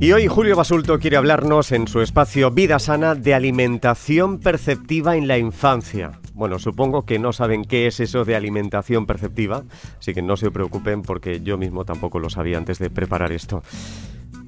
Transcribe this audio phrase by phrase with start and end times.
[0.00, 5.26] Y hoy Julio Basulto quiere hablarnos en su espacio Vida Sana de alimentación perceptiva en
[5.26, 6.20] la infancia.
[6.34, 9.64] Bueno, supongo que no saben qué es eso de alimentación perceptiva,
[9.98, 13.64] así que no se preocupen porque yo mismo tampoco lo sabía antes de preparar esto.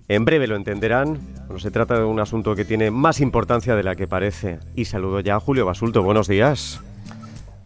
[0.06, 1.18] En breve lo entenderán.
[1.46, 4.61] Bueno, se trata de un asunto que tiene más importancia de la que parece.
[4.77, 6.05] Y saludo ya a Julio Basulto.
[6.05, 6.80] Buenos días.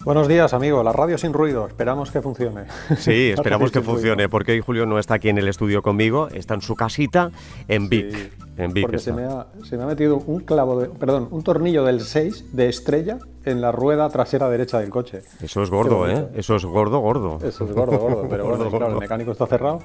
[0.04, 0.82] Buenos días, amigo.
[0.82, 1.66] La radio sin ruido.
[1.66, 2.64] Esperamos que funcione.
[2.98, 6.52] Sí, esperamos que funcione, porque hoy Julio no está aquí en el estudio conmigo, está
[6.52, 7.30] en su casita
[7.68, 8.14] en Vic.
[8.58, 11.42] en Vic porque se me, ha, se me, ha, metido un clavo, de, perdón, un
[11.42, 13.16] tornillo del 6 de estrella
[13.46, 15.22] en la rueda trasera derecha del coche.
[15.40, 16.28] Eso es gordo, ¿eh?
[16.34, 17.38] Eso es gordo, gordo.
[17.42, 18.26] Eso es gordo, gordo.
[18.28, 19.80] Pero bueno, claro, el mecánico está cerrado.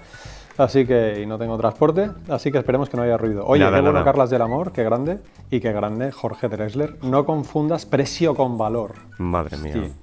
[0.57, 3.45] Así que y no tengo transporte, así que esperemos que no haya ruido.
[3.45, 7.01] Oye, nada, qué bueno Carlas del Amor, qué grande, y qué grande Jorge Drexler.
[7.01, 8.95] No confundas precio con valor.
[9.17, 9.73] Madre mía.
[9.73, 9.93] Sí.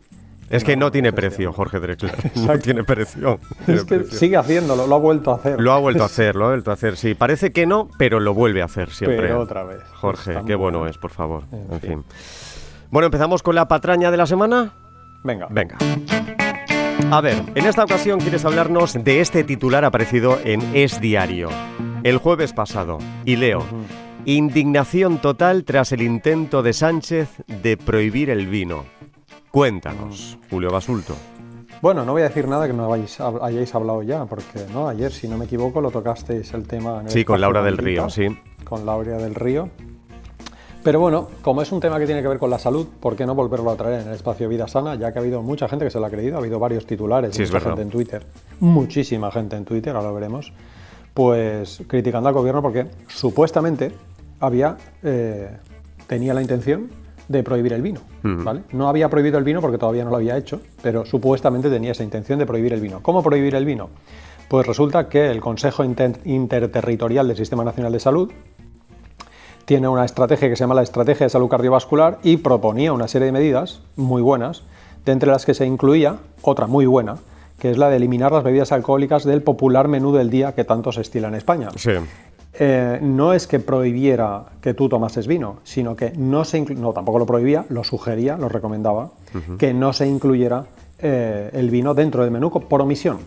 [0.51, 2.15] Es que no, tiene precio, Jorge Drexler.
[2.37, 3.39] No tiene precio.
[3.67, 5.61] es que sigue haciéndolo, lo ha vuelto a hacer.
[5.61, 6.97] Lo ha vuelto a hacer, lo ha vuelto a hacer.
[6.97, 9.23] Sí, parece que no, pero lo vuelve a hacer siempre.
[9.23, 9.83] Pero otra vez.
[9.95, 11.45] Jorge, qué bueno es, por favor.
[11.53, 11.91] En, en fin.
[11.91, 12.05] fin.
[12.91, 14.73] Bueno, empezamos con la patraña de la semana.
[15.25, 15.49] Venga.
[15.51, 15.77] Venga.
[17.11, 21.49] A ver, en esta ocasión quieres hablarnos de este titular aparecido en Es Diario.
[22.03, 22.99] El jueves pasado.
[23.25, 23.59] Y leo.
[23.59, 24.07] Uh -huh.
[24.25, 28.85] Indignación total tras el intento de Sánchez de prohibir el vino.
[29.57, 31.17] Cuéntanos, Julio Basulto.
[31.81, 35.11] Bueno, no voy a decir nada que no hayáis, hayáis hablado ya, porque no ayer,
[35.11, 37.01] si no me equivoco, lo tocasteis el tema.
[37.01, 38.27] En el sí, con Laura del Río, sí.
[38.65, 39.71] Con Laura del Río.
[40.83, 43.25] Pero bueno, como es un tema que tiene que ver con la salud, ¿por qué
[43.25, 44.95] no volverlo a traer en el espacio Vida Sana?
[44.97, 47.35] Ya que ha habido mucha gente que se lo ha creído, ha habido varios titulares,
[47.35, 48.27] sí, mucha gente en Twitter,
[48.61, 50.53] muchísima gente en Twitter, ahora lo veremos,
[51.15, 53.91] pues criticando al gobierno porque supuestamente
[54.39, 55.49] había, eh,
[56.07, 58.01] tenía la intención de prohibir el vino.
[58.23, 58.63] ¿vale?
[58.73, 62.05] No había prohibido el vino porque todavía no lo había hecho, pero supuestamente tenía esa
[62.05, 63.01] intención de prohibir el vino.
[63.03, 63.91] ¿Cómo prohibir el vino?
[64.49, 68.31] Pues resulta que el Consejo Inter Interterritorial del Sistema Nacional de Salud
[69.65, 73.27] tiene una estrategia que se llama la Estrategia de Salud Cardiovascular y proponía una serie
[73.27, 74.63] de medidas muy buenas,
[75.05, 77.17] de entre las que se incluía otra muy buena,
[77.59, 80.93] que es la de eliminar las bebidas alcohólicas del popular menú del día que tanto
[80.93, 81.71] se estila en España.
[81.75, 81.91] Sí.
[82.59, 87.19] Eh, no es que prohibiera que tú tomases vino, sino que no se no tampoco
[87.19, 89.57] lo prohibía, lo sugería, lo recomendaba, uh -huh.
[89.59, 90.65] que no se incluyera
[90.99, 93.19] eh, el vino dentro del menú por omisión.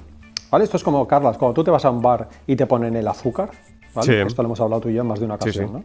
[0.49, 0.63] ¿Vale?
[0.63, 3.07] Esto es como, Carlas, cuando tú te vas a un bar y te ponen el
[3.07, 3.51] azúcar,
[3.93, 4.07] ¿vale?
[4.07, 4.13] Sí.
[4.15, 5.77] Esto lo hemos hablado tú y yo en más de una ocasión, sí, sí.
[5.77, 5.83] ¿no?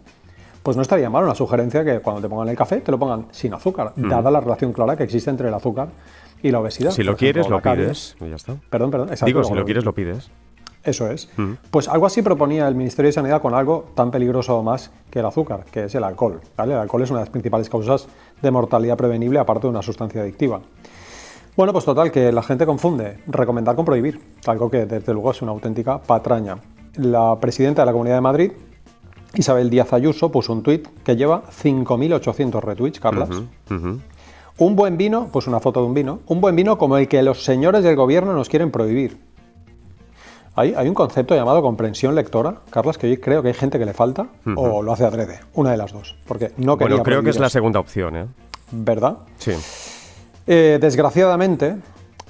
[0.63, 3.27] Pues no estaría mal una sugerencia que cuando te pongan el café te lo pongan
[3.31, 4.09] sin azúcar, uh -huh.
[4.09, 5.89] dada la relación clara que existe entre el azúcar
[6.43, 6.91] y la obesidad.
[6.93, 8.17] Si lo quieres, lo pides.
[8.21, 8.57] ya está.
[8.71, 9.09] Perdón, perdón.
[9.09, 10.31] exacto, Digo, si lo quieres, lo pides.
[10.85, 11.29] Eso es.
[11.37, 11.53] Mm.
[11.71, 15.21] Pues algo así proponía el Ministerio de Sanidad con algo tan peligroso o más que
[15.21, 16.41] el azúcar, que es el alcohol.
[16.57, 16.75] ¿vale?
[16.75, 18.07] El alcohol es una de las principales causas
[18.41, 20.61] de mortalidad prevenible, aparte de una sustancia adictiva.
[21.57, 25.41] Bueno, pues total, que la gente confunde recomendar con prohibir, algo que desde luego es
[25.41, 26.59] una auténtica patraña.
[26.97, 28.53] La presidenta de la Comunidad de Madrid,
[29.35, 33.31] Isabel Díaz Ayuso, puso un tuit que lleva 5.800 retweets, Carlas.
[33.31, 34.01] Uh -huh, uh -huh.
[34.59, 37.23] Un buen vino, pues una foto de un vino, un buen vino como el que
[37.23, 39.19] los señores del gobierno nos quieren prohibir.
[40.57, 43.85] Hay, hay, un concepto llamado comprensión lectora, Carlas, que hoy creo que hay gente que
[43.85, 44.55] le falta uh -huh.
[44.57, 46.17] o lo hace adrede, una de las dos.
[46.27, 48.27] Porque no Bueno, creo que es la segunda opción, ¿eh?
[48.71, 49.19] ¿Verdad?
[49.39, 49.53] Sí.
[50.47, 51.77] Eh, desgraciadamente,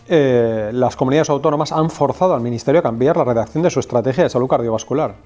[0.08, 4.24] eh, las comunidades autónomas han forzado al Ministerio a cambiar la redacción de su estrategia
[4.24, 5.16] de salud cardiovascular.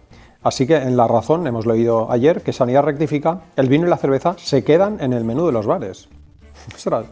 [0.43, 3.97] Así que en La Razón hemos leído ayer que Sanidad rectifica, el vino y la
[3.97, 6.09] cerveza se quedan en el menú de los bares.
[6.75, 7.07] Ostras,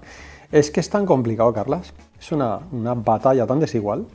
[0.53, 1.93] es que es tan complicado, Carlas.
[2.19, 4.07] Es una, una batalla tan desigual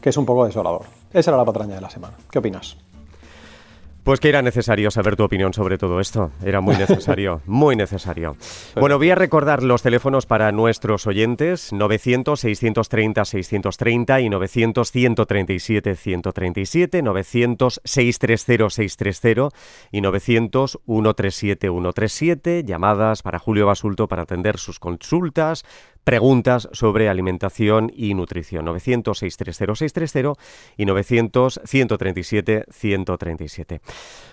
[0.00, 0.82] que es un poco desolador.
[1.12, 2.14] Esa era la patraña de la semana.
[2.30, 2.76] ¿Qué opinas?
[4.02, 6.30] Pues que era necesario saber tu opinión sobre todo esto.
[6.42, 8.34] Era muy necesario, muy necesario.
[8.74, 19.50] Bueno, voy a recordar los teléfonos para nuestros oyentes: 900-630-630 y 900-137-137, 900-630-630
[19.92, 22.64] y 900-137-137.
[22.64, 25.66] Llamadas para Julio Basulto para atender sus consultas,
[26.10, 28.66] preguntas sobre alimentación y nutrición.
[28.66, 30.36] 900-630-630
[30.76, 33.80] y 900-137-137.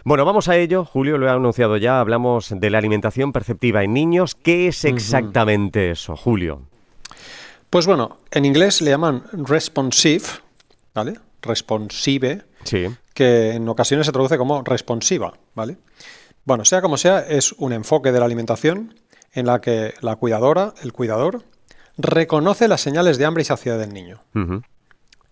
[0.03, 0.85] Bueno, vamos a ello.
[0.85, 1.99] Julio lo ha anunciado ya.
[1.99, 4.33] Hablamos de la alimentación perceptiva en niños.
[4.33, 5.91] ¿Qué es exactamente uh -huh.
[5.91, 6.63] eso, Julio?
[7.69, 10.25] Pues bueno, en inglés le llaman responsive,
[10.95, 11.13] ¿vale?
[11.43, 12.87] Responsive, sí.
[13.13, 15.77] que en ocasiones se traduce como responsiva, ¿vale?
[16.43, 18.95] Bueno, sea como sea, es un enfoque de la alimentación
[19.33, 21.43] en la que la cuidadora, el cuidador,
[21.97, 24.23] reconoce las señales de hambre y saciedad del niño.
[24.33, 24.63] Uh -huh.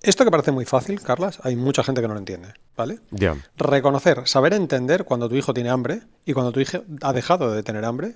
[0.02, 3.00] Esto que parece muy fácil, Carlas, hay mucha gente que no lo entiende, ¿vale?
[3.12, 3.38] Yeah.
[3.58, 7.64] Reconocer, saber entender cuando tu hijo tiene hambre y cuando tu hijo ha dejado de
[7.64, 8.16] tener hambre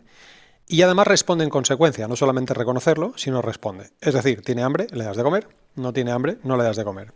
[0.68, 3.90] y además responde en consecuencia, no solamente reconocerlo, sino responde.
[4.02, 6.84] Es decir, tiene hambre, le das de comer, no tiene hambre, no le das de
[6.84, 7.12] comer.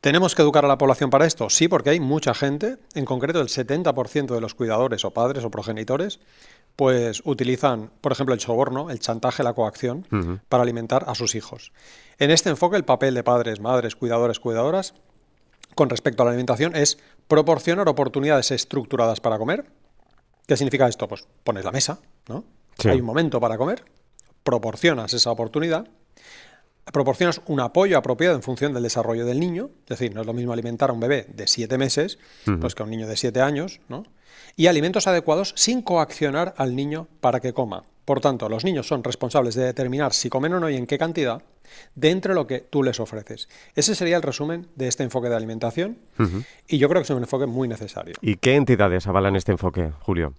[0.00, 1.48] ¿Tenemos que educar a la población para esto?
[1.48, 5.50] Sí, porque hay mucha gente, en concreto el 70% de los cuidadores o padres o
[5.50, 6.18] progenitores,
[6.76, 10.06] pues utilizan, por ejemplo, el soborno, el chantaje, la coacción,
[10.48, 11.72] para alimentar a sus hijos.
[12.18, 14.94] En este enfoque, el papel de padres, madres, cuidadores, cuidadoras,
[15.74, 19.66] con respecto a la alimentación, es proporcionar oportunidades estructuradas para comer.
[20.46, 21.08] ¿Qué significa esto?
[21.08, 22.44] Pues pones la mesa, ¿no?
[22.84, 23.84] Hay un momento para comer,
[24.42, 25.88] proporcionas esa oportunidad,
[26.92, 30.34] proporcionas un apoyo apropiado en función del desarrollo del niño, es decir, no es lo
[30.34, 32.18] mismo alimentar a un bebé de siete meses
[32.60, 34.04] pues que a un niño de siete años, ¿no?
[34.56, 37.84] Y alimentos adecuados sin coaccionar al niño para que coma.
[38.06, 40.96] Por tanto, los niños son responsables de determinar si comen o no y en qué
[40.96, 41.42] cantidad
[41.94, 43.48] dentro de lo que tú les ofreces.
[43.74, 45.98] Ese sería el resumen de este enfoque de alimentación
[46.68, 48.14] y yo creo que es un enfoque muy necesario.
[48.22, 50.34] ¿Y qué entidades avalan este enfoque, Julio?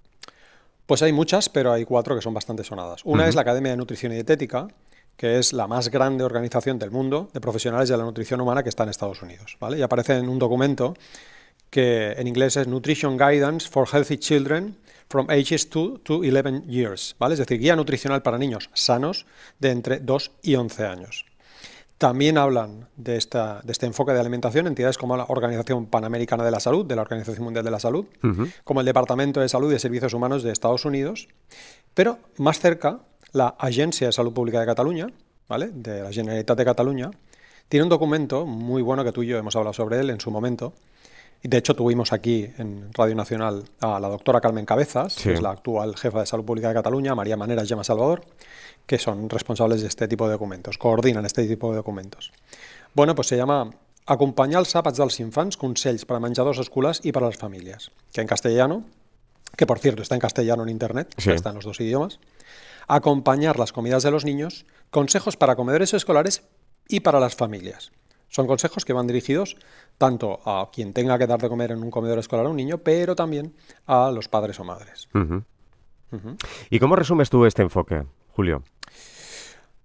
[0.85, 3.01] Pues hay muchas, pero hay cuatro que son bastante sonadas.
[3.03, 4.69] Una es la Academia de Nutrición y Dietética,
[5.17, 8.69] que es la más grande organización del mundo de profesionales de la nutrición humana que
[8.69, 9.57] está en Estados Unidos.
[9.59, 9.77] ¿vale?
[9.77, 10.93] Y aparece en un documento
[11.69, 14.77] que en inglés es Nutrition Guidance for Healthy Children
[15.09, 17.33] from ages 2 to 11 years, ¿vale?
[17.33, 19.25] Es decir, guía nutricional para niños sanos
[19.59, 21.25] de entre 2 y 11 años.
[21.97, 26.51] También hablan de, esta, de este enfoque de alimentación entidades como la Organización Panamericana de
[26.51, 28.05] la Salud, de la Organización Mundial de la Salud,
[28.63, 31.27] como el Departamento de Salud y Servicios Humanos de Estados Unidos,
[31.95, 32.99] pero más cerca
[33.31, 35.07] la Agencia de Salud Pública de Cataluña,
[35.49, 35.71] ¿vale?
[35.73, 37.11] de la Generalitat de Cataluña,
[37.67, 40.29] tiene un documento muy bueno que tú y yo hemos hablado sobre él en su
[40.29, 40.73] momento.
[41.47, 45.51] De hecho tuvimos aquí en Radio Nacional a la doctora Carmen Cabezas, que es la
[45.51, 48.25] actual jefa de Salud Pública de Cataluña, María Manera y Gemma Salvador,
[48.85, 52.33] que son responsables de este tipo de documentos, coordinan este tipo de documentos.
[52.93, 53.71] Bueno, pues se llama
[54.07, 58.27] Acompanyar els àpats dels infants, consells para menjadors escolars y para las familias, que en
[58.27, 58.83] castellano,
[59.55, 62.19] que por cierto está en castellano en internet, está en los dos idiomas,
[62.89, 66.43] acompañar las comidas de los niños, consejos para comedores escolares
[66.89, 67.93] y para las familias.
[68.29, 69.57] Son consejos que van dirigidos
[69.97, 72.79] tanto a quien tenga que dar de comer en un comedor escolar a un niño,
[72.79, 73.53] pero también
[73.85, 75.09] a los padres o madres.
[76.69, 78.03] ¿Y cómo resumes tú este enfoque,
[78.33, 78.63] Julio?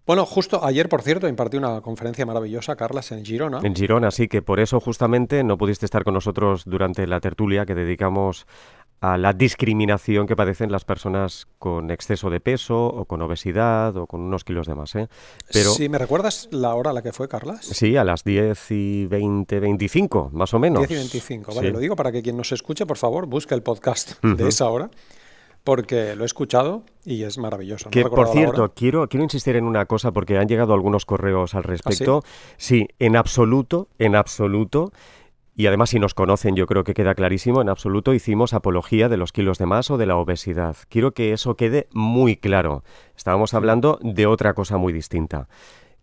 [0.05, 3.61] Bueno, justo ayer, por cierto, impartí una conferencia maravillosa, Carlas, en Girona.
[3.63, 7.65] En Girona, sí, que por eso justamente no pudiste estar con nosotros durante la tertulia
[7.65, 8.49] que dedicamos
[9.03, 14.07] a la discriminación que padecen las personas con exceso de peso o con obesidad o
[14.07, 14.95] con unos kilos de más.
[14.95, 15.09] ¿eh?
[15.53, 17.67] Pero, sí, ¿me recuerdas la hora a la que fue, Carlas?
[17.67, 20.87] Sí, a las 10 y 20, 25, más o menos.
[20.87, 23.63] 10 y 25, vale, lo digo para que quien nos escuche, por favor, busque el
[23.63, 24.89] podcast de esa hora
[25.65, 27.91] porque lo he escuchado y es maravilloso.
[27.91, 31.63] que, por cierto, quiero, quiero insistir en una cosa porque han llegado algunos correos al
[31.65, 32.23] ¿Ah, respecto.
[32.57, 32.89] sí?
[32.99, 34.93] en absoluto, en absoluto
[35.55, 39.17] y además si nos conocen yo creo que queda clarísimo, en absoluto hicimos apología de
[39.17, 40.77] los kilos de más o de la obesidad.
[40.89, 42.85] Quiero que eso quede muy claro.
[43.17, 45.49] Estábamos hablando de otra cosa muy distinta.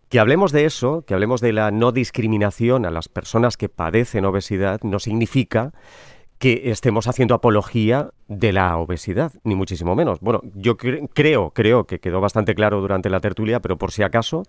[0.08, 4.24] Que hablemos de eso, que hablemos de la no discriminación a las personas que padecen
[4.24, 5.72] obesidad, no significa
[6.38, 10.20] que estemos haciendo apología de la obesidad, ni muchísimo menos.
[10.20, 14.44] Bueno, yo creo, creo que quedó bastante claro durante la tertulia, pero por si acaso,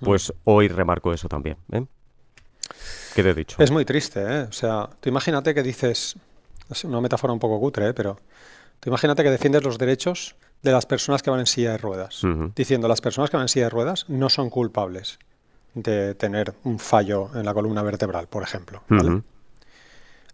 [0.00, 1.56] pues hoy remarco eso también.
[1.72, 1.84] ¿eh?
[3.34, 3.56] Dicho.
[3.62, 4.40] Es muy triste, ¿eh?
[4.42, 6.16] O sea, tú imagínate que dices,
[6.70, 7.94] es una metáfora un poco cutre, ¿eh?
[7.94, 8.18] pero
[8.80, 12.22] tú imagínate que defiendes los derechos de las personas que van en silla de ruedas,
[12.54, 15.18] diciendo las personas que van en silla de ruedas no son culpables
[15.74, 18.82] de tener un fallo en la columna vertebral, por ejemplo.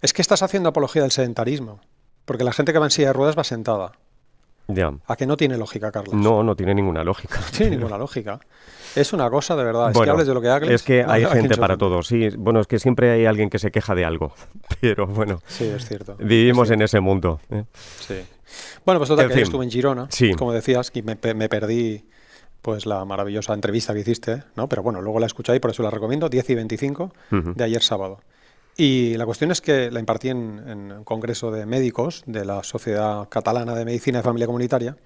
[0.01, 1.81] Es que estás haciendo apología del sedentarismo,
[2.25, 3.93] porque la gente que va en silla de ruedas va sentada.
[5.07, 6.15] ¿A que no tiene lógica, Carlos?
[6.15, 7.41] No, no tiene ninguna lógica.
[7.53, 8.41] No tiene ninguna lógica.
[8.95, 9.91] Es una cosa de verdad.
[9.91, 10.71] Es que hables de lo que hables.
[10.71, 12.03] Es que hay gente para todo.
[12.03, 14.35] Sí, bueno, es que siempre hay alguien que se queja de algo.
[14.81, 15.41] Pero bueno.
[15.47, 16.17] Sí, es cierto.
[16.19, 17.41] Vivimos en ese mundo.
[17.51, 17.65] ¿eh?
[17.73, 18.21] Sí.
[18.85, 22.05] Bueno, pues total, que estuve en Girona, como decías, y me, perdí
[22.61, 24.69] pues la maravillosa entrevista que hiciste, ¿no?
[24.69, 27.83] Pero bueno, luego la escuché y por eso la recomiendo, 10 y 25 de ayer
[27.83, 28.21] sábado.
[28.77, 33.29] Y la cuestión es que la impartí en, un congreso de médicos de la Sociedad
[33.29, 34.97] Catalana de Medicina y Familia Comunitaria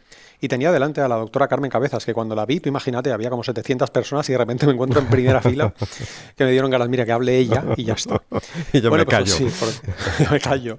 [0.40, 3.30] y tenía delante a la doctora Carmen Cabezas, que cuando la vi, tú imagínate, había
[3.30, 5.72] como 700 personas y de repente me encuentro en primera fila
[6.36, 8.22] que me dieron ganas, mira, que hable ella y ya está.
[8.72, 9.34] y yo me pues callo.
[9.34, 9.48] sí,
[10.24, 10.78] yo me callo.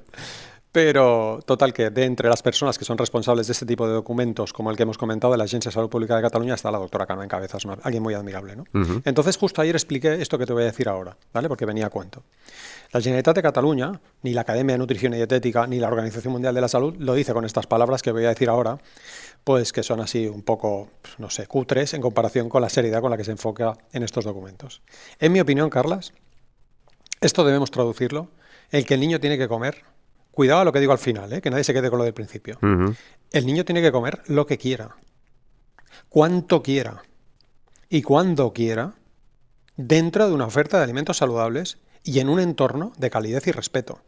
[0.71, 4.53] Pero total que de entre las personas que son responsables de este tipo de documentos,
[4.53, 6.77] como el que hemos comentado de la Agencia de Salud Pública de Cataluña, está la
[6.77, 8.55] doctora Carmen Cabezas, alguien muy admirable.
[8.55, 8.65] ¿no?
[9.03, 11.47] Entonces justo ayer expliqué esto que te voy a decir ahora, ¿vale?
[11.47, 12.21] porque venía a cuento.
[12.91, 16.55] La Generalitat de Cataluña, ni la Academia de Nutrición y Dietética, ni la Organización Mundial
[16.55, 18.77] de la Salud lo dice con estas palabras que voy a decir ahora,
[19.43, 23.01] pues que son así un poco, pues, no sé, cutres en comparación con la seriedad
[23.01, 24.81] con la que se enfoca en estos documentos.
[25.19, 26.13] En mi opinión, Carlas,
[27.19, 28.29] esto debemos traducirlo,
[28.71, 29.83] el que el niño tiene que comer,
[30.31, 31.41] cuidado a lo que digo al final, ¿eh?
[31.41, 32.57] que nadie se quede con lo del principio,
[33.31, 34.95] el niño tiene que comer lo que quiera,
[36.09, 37.01] cuanto quiera
[37.89, 38.93] y cuando quiera,
[39.75, 41.77] dentro de una oferta de alimentos saludables
[42.07, 43.99] y en un entorno de calidez y respeto.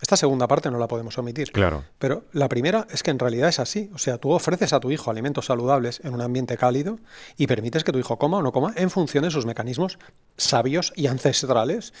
[0.00, 1.50] Esta segunda parte no la podemos omitir.
[1.50, 1.82] Claro.
[1.98, 3.90] Pero la primera es que en realidad es así.
[3.94, 6.98] O sea, tú ofreces a tu hijo alimentos saludables en un ambiente cálido
[7.36, 9.98] y permites que tu hijo coma o no coma en función de sus mecanismos
[10.36, 11.92] sabios y ancestrales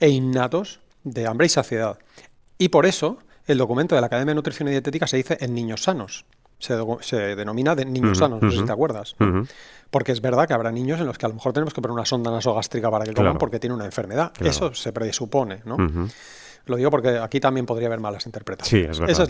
[0.00, 1.98] e innatos de hambre y saciedad.
[2.58, 5.54] Y por eso el documento de la Academia de Nutrición y Dietética se dice en
[5.54, 6.26] niños sanos.
[7.00, 9.16] Se, denomina de niños sanos, no sé si te acuerdas.
[9.90, 11.94] Porque es verdad que habrá niños en los que a lo mejor tenemos que poner
[11.94, 14.32] una sonda nasogástrica para que coman porque tiene una enfermedad.
[14.40, 15.76] Eso se presupone, ¿no?
[16.66, 18.86] Lo digo porque aquí también podría haber malas interpretaciones.
[18.86, 19.12] Sí, es verdad.
[19.12, 19.22] Ese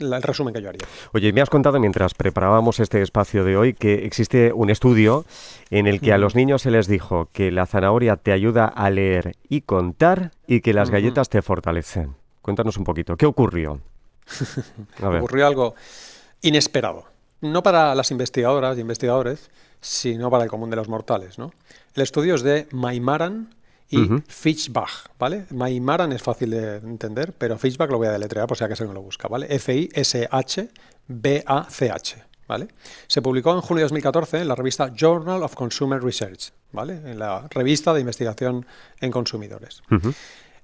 [0.00, 0.82] es el resumen que yo haría.
[1.12, 5.24] Oye, me has contado mientras preparábamos este espacio de hoy que existe un estudio
[5.70, 8.90] en el que a los niños se les dijo que la zanahoria te ayuda a
[8.90, 12.16] leer y contar y que las galletas te fortalecen.
[12.40, 13.78] Cuéntanos un poquito, ¿qué ocurrió?
[15.02, 15.74] Ocurrió algo
[16.42, 17.06] inesperado.
[17.40, 21.38] No para las investigadoras y investigadores, sino para el común de los mortales.
[21.38, 21.52] ¿no?
[21.94, 23.54] El estudio es de Maimaran
[23.88, 25.44] y Fitchbach, ¿vale?
[25.50, 28.94] Maimaran es fácil de entender, pero Fitchbach lo voy a deletrear por si acaso no
[28.94, 29.46] lo busca, ¿vale?
[29.50, 30.72] F-I-S-H-B-A-C-H,
[32.48, 32.68] ¿vale?
[33.06, 36.94] Se publicó en junio de 2014 en la revista Journal of Consumer Research, ¿vale?
[37.04, 38.64] En la revista de investigación
[38.98, 39.82] en consumidores.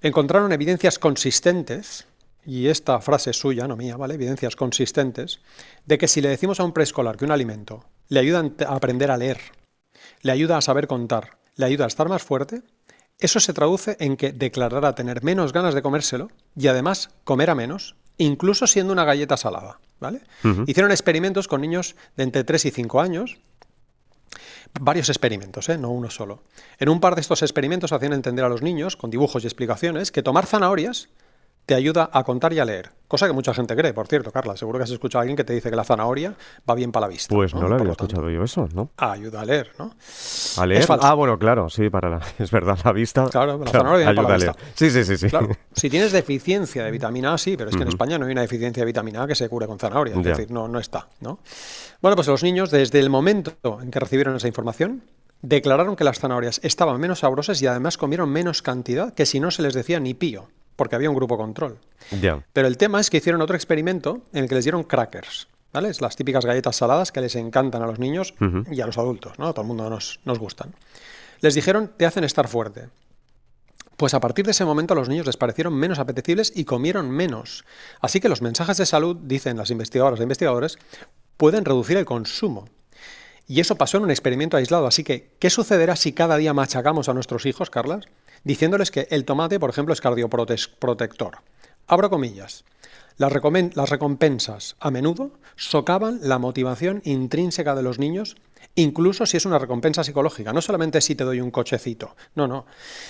[0.00, 2.06] Encontraron evidencias consistentes
[2.48, 4.14] y esta frase es suya, no mía, ¿vale?
[4.14, 5.40] Evidencias consistentes
[5.84, 9.10] de que si le decimos a un preescolar que un alimento le ayuda a aprender
[9.10, 9.38] a leer,
[10.22, 12.62] le ayuda a saber contar, le ayuda a estar más fuerte,
[13.18, 17.96] eso se traduce en que declarará tener menos ganas de comérselo y además comerá menos,
[18.16, 19.78] incluso siendo una galleta salada.
[20.00, 20.22] ¿vale?
[20.66, 23.36] Hicieron experimentos con niños de entre 3 y 5 años.
[24.80, 25.76] Varios experimentos, ¿eh?
[25.76, 26.44] no uno solo.
[26.78, 30.10] En un par de estos experimentos hacían entender a los niños, con dibujos y explicaciones,
[30.10, 31.10] que tomar zanahorias
[31.68, 32.92] te ayuda a contar y a leer.
[33.06, 34.56] Cosa que mucha gente cree, por cierto, Carla.
[34.56, 36.34] Seguro que has escuchado a alguien que te dice que la zanahoria
[36.68, 37.34] va bien para la vista.
[37.34, 38.88] Pues no, lo había escuchado yo eso, ¿no?
[38.96, 39.92] ayuda a leer, ¿no?
[40.56, 40.86] A leer.
[40.88, 43.28] Ah, bueno, claro, sí, para la, es verdad, la vista.
[43.28, 44.64] Claro, la zanahoria ayuda para la vista.
[44.76, 45.18] Sí, sí, sí.
[45.18, 45.28] sí.
[45.74, 48.40] si tienes deficiencia de vitamina A, sí, pero es que en España no hay una
[48.40, 50.16] deficiencia de vitamina A que se cure con zanahoria.
[50.16, 51.40] Es decir, no, no está, ¿no?
[52.00, 55.02] Bueno, pues los niños, desde el momento en que recibieron esa información,
[55.42, 59.50] declararon que las zanahorias estaban menos sabrosas y además comieron menos cantidad que si no
[59.50, 60.48] se les decía ni pío
[60.78, 61.76] porque había un grupo control.
[62.52, 65.48] Pero el tema es que hicieron otro experimento en el que les dieron crackers.
[65.72, 65.90] ¿Vale?
[66.00, 68.32] Las típicas galletas saladas que les encantan a los niños
[68.70, 69.48] y a los adultos, ¿no?
[69.48, 70.72] A todo el mundo nos, nos gustan.
[71.40, 72.88] Les dijeron, te hacen estar fuerte.
[73.96, 77.10] Pues a partir de ese momento a los niños les parecieron menos apetecibles y comieron
[77.10, 77.64] menos.
[78.00, 80.78] Así que los mensajes de salud, dicen las investigadoras e investigadores,
[81.36, 82.66] pueden reducir el consumo.
[83.48, 84.86] Y eso pasó en un experimento aislado.
[84.86, 88.04] Así que, ¿qué sucederá si cada día machacamos a nuestros hijos, Carlas?
[88.44, 91.38] diciéndoles que el tomate, por ejemplo, es cardioprotector.
[91.86, 92.64] Abro comillas.
[93.16, 98.36] Las, recompensas a menudo socavan la motivación intrínseca de los niños,
[98.76, 100.52] incluso si es una recompensa psicológica.
[100.52, 102.64] No solamente si te doy un cochecito, no, no,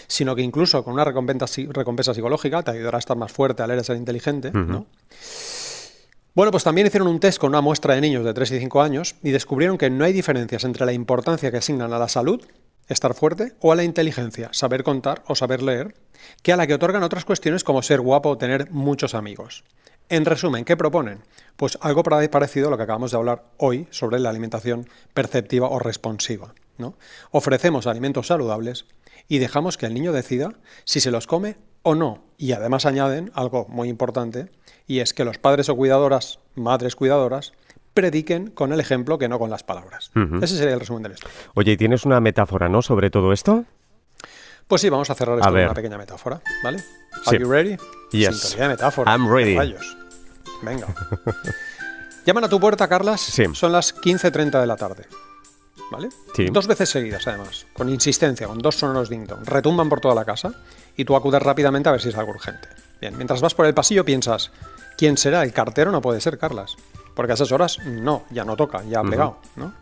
[0.06, 3.80] sino que incluso con una recompensa, psicológica te ayudará a estar más fuerte, a leer,
[3.80, 4.50] a ser inteligente.
[6.34, 8.82] Bueno, pues también hicieron un test con una muestra de niños de 3 y 5
[8.82, 12.44] años y descubrieron que no hay diferencias entre la importancia que asignan a la salud
[12.88, 15.94] estar fuerte, o a la inteligencia, saber contar o saber leer,
[16.42, 19.64] que a la que otorgan otras cuestiones como ser guapo o tener muchos amigos.
[20.08, 21.22] En resumen, ¿qué proponen?
[21.56, 25.78] Pues algo parecido a lo que acabamos de hablar hoy sobre la alimentación perceptiva o
[25.78, 26.54] responsiva.
[26.78, 26.94] ¿no?
[27.30, 28.86] Ofrecemos alimentos saludables
[29.28, 30.54] y dejamos que el niño decida
[30.84, 32.24] si se los come o no.
[32.38, 34.50] Y además añaden algo muy importante,
[34.86, 37.52] y es que los padres o cuidadoras, madres cuidadoras,
[37.94, 40.10] prediquen con el ejemplo que no con las palabras.
[40.40, 41.28] Ese sería el resumen del esto.
[41.54, 43.64] Oye, ¿y tienes una metáfora, no, sobre todo esto?
[44.66, 46.82] Pues sí, vamos a cerrar esto con una pequeña metáfora, ¿vale?
[47.26, 47.76] Are you ready?
[48.12, 48.56] Yes.
[48.56, 49.10] de metáfora.
[49.10, 49.56] I'm ready.
[50.62, 50.86] Venga.
[52.26, 53.20] Llaman a tu puerta, Carlas.
[53.20, 53.44] Sí.
[53.54, 55.06] Son las 15.30 de la tarde.
[55.90, 56.10] ¿Vale?
[56.34, 56.46] Sí.
[56.50, 59.44] Dos veces seguidas, además, con insistencia, con dos sonoros ding dong.
[59.44, 60.52] Retumban por toda la casa
[60.96, 62.68] y tú acudes rápidamente a ver si es algo urgente.
[63.00, 64.50] Bien, mientras vas por el pasillo piensas,
[64.96, 65.42] ¿quién será?
[65.42, 66.76] El cartero no puede ser, Carlas.
[67.14, 69.72] Porque a esas horas no, ya no toca, ya ha pegado, ¿no?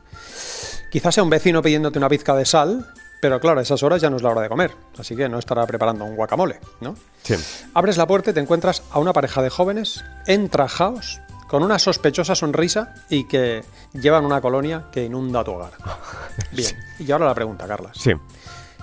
[0.90, 2.86] Quizás sea un vecino pidiéndote una pizca de sal,
[3.20, 5.38] pero claro, a esas horas ya no es la hora de comer, así que no
[5.38, 6.94] estará preparando un guacamole, ¿no?
[7.22, 7.34] Sí.
[7.74, 12.34] Abres la puerta y te encuentras a una pareja de jóvenes entrajados, con una sospechosa
[12.34, 15.72] sonrisa y que llevan una colonia que inunda tu hogar.
[16.52, 17.96] Bien, y ahora la pregunta, Carlas.
[17.96, 18.12] Sí.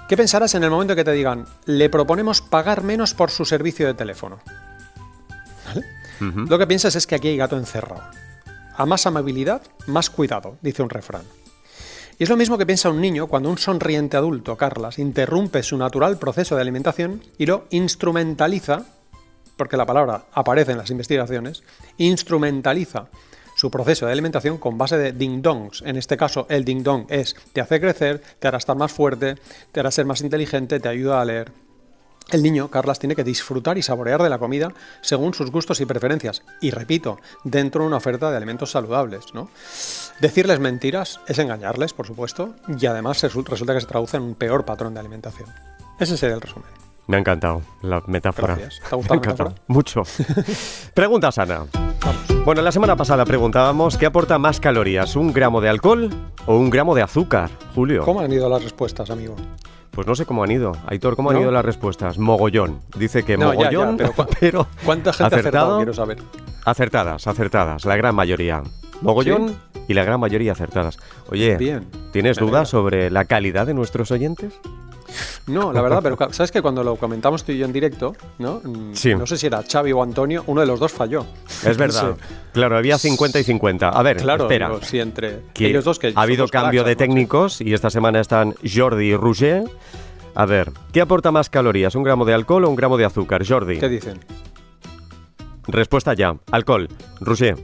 [0.08, 3.88] ¿Qué pensarás en el momento que te digan, le proponemos pagar menos por su servicio
[3.88, 4.40] de teléfono?
[5.66, 5.86] ¿Vale?
[6.20, 8.04] Lo que piensas es que aquí hay gato encerrado.
[8.76, 11.24] A más amabilidad, más cuidado, dice un refrán.
[12.20, 15.78] Y es lo mismo que piensa un niño cuando un sonriente adulto, Carlas, interrumpe su
[15.78, 18.86] natural proceso de alimentación y lo instrumentaliza,
[19.58, 21.64] porque la palabra aparece en las investigaciones,
[21.98, 23.08] instrumentaliza
[23.56, 25.84] su proceso de alimentación con base de ding-dongs.
[25.86, 29.36] En este caso, el ding-dong es te hace crecer, te hará estar más fuerte,
[29.72, 31.52] te hará ser más inteligente, te ayuda a leer.
[32.30, 35.86] El niño, Carlas, tiene que disfrutar y saborear de la comida según sus gustos y
[35.86, 36.42] preferencias.
[36.62, 39.50] Y repito, dentro de una oferta de alimentos saludables, ¿no?
[40.22, 44.66] Decirles mentiras es engañarles, por supuesto, y además resulta que se traduce en un peor
[44.66, 45.50] patrón de alimentación.
[46.00, 46.83] Ese sería el resumen.
[47.08, 48.56] Me ha encantado la metáfora.
[48.56, 48.80] Gracias.
[48.90, 49.56] ¿Te ha gustado la metáfora?
[49.68, 50.04] Mucho.
[50.94, 51.66] Pregunta sana.
[52.46, 56.10] Bueno, la semana pasada preguntábamos qué aporta más calorías, un gramo de alcohol
[56.46, 58.04] o un gramo de azúcar, Julio.
[58.04, 59.36] ¿Cómo han ido las respuestas, amigo?
[59.92, 60.74] Pues no sé cómo han ido.
[60.88, 62.18] Aitor, ¿cómo han ido las respuestas?
[62.18, 62.80] Mogollón.
[62.98, 63.98] Dice que mogollón,
[64.40, 66.18] pero, ¿cuánta gente acertado, quiero saber.
[66.66, 68.64] Acertadas, acertadas, la gran mayoría.
[69.02, 69.56] Mogollón
[69.88, 70.98] y la gran mayoría acertadas.
[71.30, 71.88] Oye, Bien.
[72.12, 74.54] ¿tienes dudas sobre la calidad de nuestros oyentes?
[75.48, 78.62] No, la verdad, pero sabes que cuando lo comentamos tú y yo en directo, ¿no?
[78.64, 79.14] Mm, sí.
[79.14, 81.26] No sé si era Xavi o Antonio, uno de los dos falló.
[81.66, 82.16] Es verdad.
[82.54, 83.90] Claro, había 50 y 50.
[83.90, 84.70] A ver, claro, espera.
[84.84, 89.08] sí, entre ellos dos que ha habido cambio de técnicos y esta semana están Jordi
[89.08, 89.64] y Roger.
[90.36, 91.96] A ver, ¿qué aporta más calorías?
[91.96, 93.44] ¿Un gramo de alcohol o un gramo de azúcar?
[93.44, 93.80] Jordi.
[93.80, 94.20] ¿Qué dicen?
[95.68, 96.36] Respuesta ya.
[96.52, 96.88] Alcohol.
[97.22, 97.58] Roger.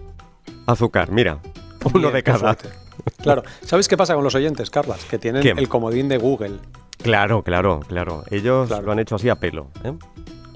[0.65, 1.12] Azúcar.
[1.12, 1.38] Mira.
[1.93, 2.57] Uno de cada.
[3.21, 3.43] Claro.
[3.62, 5.05] ¿Sabes qué pasa con los oyentes, Carlas?
[5.05, 6.57] Que tienen el comodín de Google.
[7.01, 8.24] Claro, claro, claro.
[8.29, 9.68] Ellos lo han hecho así a pelo.
[9.84, 9.94] ¿eh?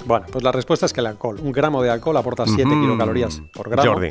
[0.06, 3.42] Bueno, pues la respuesta es que el alcohol, un gramo de alcohol aporta 7 kilocalorías
[3.54, 3.94] por gramo.
[3.94, 4.10] Jordi.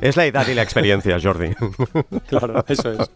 [0.00, 1.54] Es la edad y la experiencia, Jordi.
[2.28, 3.10] claro, eso es.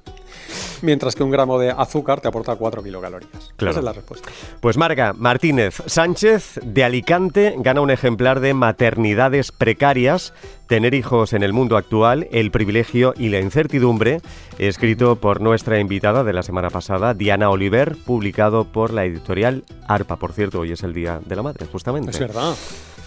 [0.83, 3.53] Mientras que un gramo de azúcar te aporta 4 kilocalorías.
[3.57, 3.71] Claro.
[3.71, 4.29] Esa es la respuesta.
[4.61, 10.33] Pues Marga Martínez Sánchez de Alicante gana un ejemplar de maternidades precarias,
[10.67, 14.21] tener hijos en el mundo actual, el privilegio y la incertidumbre,
[14.59, 20.17] escrito por nuestra invitada de la semana pasada, Diana Oliver, publicado por la editorial ARPA.
[20.17, 22.11] Por cierto, hoy es el Día de la Madre, justamente.
[22.11, 22.55] Es verdad.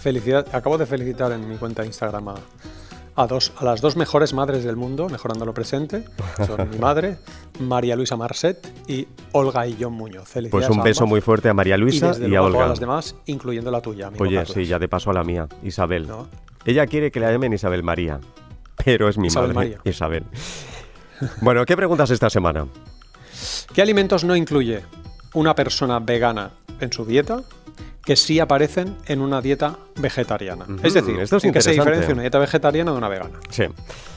[0.00, 0.46] Felicidad.
[0.52, 2.34] Acabo de felicitar en mi cuenta de Instagram a
[3.16, 6.04] a, dos, a las dos mejores madres del mundo, mejorando lo presente.
[6.46, 7.18] Son mi madre,
[7.60, 10.32] María Luisa Marcet y Olga y John Muñoz.
[10.50, 12.64] Pues un beso muy fuerte a María Luisa y, a Olga.
[12.64, 14.10] a las demás, incluyendo la tuya.
[14.18, 16.08] Oye, sí, ya de paso a la mía, Isabel.
[16.64, 18.20] Ella quiere que la llamen Isabel María,
[18.84, 19.90] pero es mi Isabel madre, María.
[19.90, 20.24] Isabel.
[21.40, 22.66] bueno, ¿qué preguntas esta semana?
[23.74, 24.82] ¿Qué alimentos no incluye
[25.34, 27.42] una persona vegana en su dieta?
[28.04, 30.66] que sí aparecen en una dieta vegetariana.
[30.82, 33.38] Es decir, Esto es ¿en qué se diferencia una dieta vegetariana de una vegana?
[33.50, 33.64] Sí.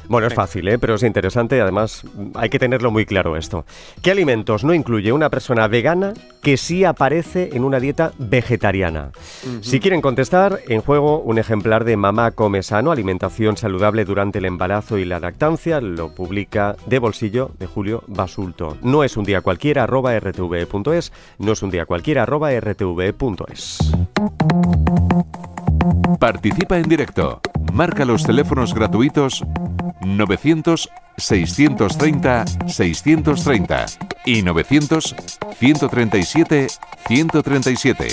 [0.08, 0.78] Bueno, es fácil, ¿eh?
[0.78, 1.60] pero es interesante.
[1.62, 2.04] Además,
[2.36, 3.66] hay que tenerlo muy claro esto.
[4.02, 9.12] ¿Qué alimentos no incluye una persona vegana que sí aparece en una dieta vegetariana?
[9.62, 14.46] Si quieren contestar, en juego un ejemplar de Mamá Come Sano, alimentación saludable durante el
[14.46, 15.82] embarazo y la lactancia.
[15.82, 18.78] Lo publica de bolsillo de Julio Basulto.
[18.82, 21.12] No es un día cualquiera, arroba rtv.es.
[21.40, 23.80] No es un día cualquiera, arroba rtv.es.
[26.20, 27.42] Participa en directo.
[27.74, 29.44] Marca los teléfonos gratuitos
[30.02, 33.86] 900 630 630
[34.26, 35.16] y 900
[35.60, 36.68] 137
[37.08, 38.08] 137.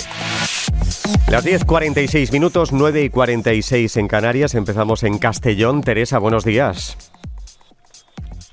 [1.29, 4.53] Las 10.46 minutos, 9 y 46 en Canarias.
[4.55, 5.81] Empezamos en Castellón.
[5.81, 6.97] Teresa, buenos días.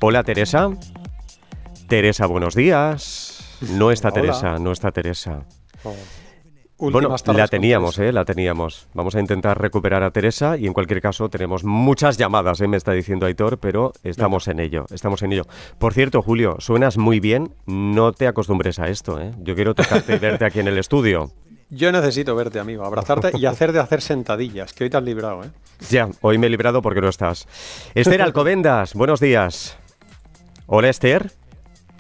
[0.00, 0.70] Hola, Teresa.
[1.88, 3.59] Teresa, buenos días.
[3.76, 5.42] No está Teresa, no está Teresa.
[5.85, 5.94] Oh.
[6.80, 8.10] Bueno, la teníamos, ¿eh?
[8.10, 8.88] La teníamos.
[8.94, 12.68] Vamos a intentar recuperar a Teresa y en cualquier caso tenemos muchas llamadas, ¿eh?
[12.68, 15.44] Me está diciendo Aitor, pero estamos en ello, estamos en ello.
[15.78, 19.32] Por cierto, Julio, suenas muy bien, no te acostumbres a esto, ¿eh?
[19.42, 21.30] Yo quiero tocarte y verte aquí en el estudio.
[21.68, 25.44] Yo necesito verte, amigo, abrazarte y hacer de hacer sentadillas, que hoy te has librado,
[25.44, 25.50] ¿eh?
[25.90, 27.46] Ya, hoy me he librado porque no estás.
[27.94, 29.78] Esther Alcobendas, buenos días.
[30.66, 31.30] Hola, Esther.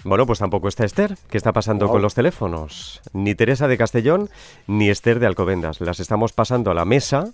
[0.04, 1.16] Bueno, pues tampoco está Esther.
[1.28, 3.00] ¿Qué está pasando con los teléfonos?
[3.12, 4.30] Ni Teresa de Castellón
[4.66, 5.80] ni Esther de Alcobendas.
[5.80, 7.32] Las estamos pasando a la mesa,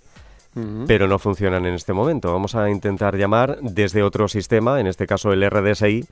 [0.85, 2.31] pero no funcionan en este momento.
[2.33, 6.05] Vamos a intentar llamar desde otro sistema, en este caso el RDSI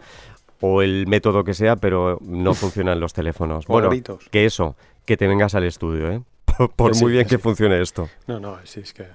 [0.61, 3.67] o el método que sea, pero no funcionan los teléfonos.
[3.67, 3.89] Bueno,
[4.31, 6.21] que eso, que te vengas al estudio, ¿eh?
[6.75, 8.09] Por, muy bien que funcione esto.
[8.27, 9.05] No, no, sí, es que...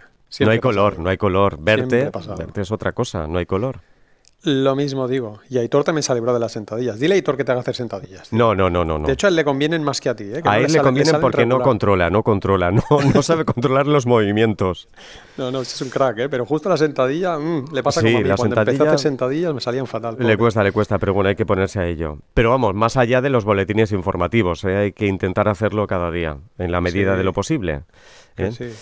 [0.40, 1.59] No hay color, no hay color.
[1.59, 3.81] Verte, verte es otra cosa, no hay color.
[4.42, 5.40] Lo mismo digo.
[5.50, 6.98] Y Aitor también se ha librado de las sentadillas.
[6.98, 8.33] Dile a Aitor que te haga hacer sentadillas.
[8.33, 8.98] No, no, no, no.
[9.00, 10.24] De hecho, a él le convienen más que a ti.
[10.24, 10.40] ¿eh?
[10.44, 12.83] a él le, convienen porque no controla, no controla, no,
[13.14, 14.88] no sabe controlar los movimientos.
[15.37, 16.29] No, no, es un crack, ¿eh?
[16.31, 18.26] pero justo la sentadilla mm, le pasa como a mí.
[18.29, 20.16] Cuando sentadilla, empecé a hacer sentadillas me salían fatal.
[20.18, 22.18] Le cuesta, le cuesta, pero bueno, hay que ponerse a ello.
[22.33, 24.76] Pero vamos, más allá de los boletines informativos, ¿eh?
[24.76, 27.83] hay que intentar hacerlo cada día, en la medida de lo posible.
[28.38, 28.53] ¿eh?
[28.53, 28.72] Sí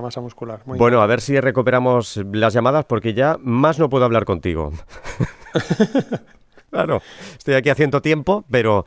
[0.00, 0.60] masa muscular.
[0.64, 4.72] bueno, a ver si recuperamos las llamadas porque ya más no puedo hablar contigo.
[6.70, 7.02] claro,
[7.36, 8.84] estoy aquí haciendo tiempo, pero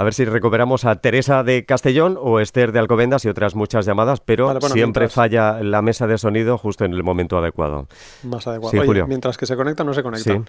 [0.00, 3.84] A ver si recuperamos a Teresa de Castellón o Esther de Alcobendas y otras muchas
[3.84, 7.86] llamadas, pero siempre falla la mesa de sonido justo en el momento adecuado.
[8.22, 9.06] Más adecuado.
[9.06, 10.42] mientras que se conecta, no se conecta.